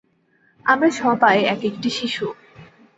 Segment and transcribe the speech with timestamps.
[0.65, 2.25] আমরা সবাই এক একটি শিশু।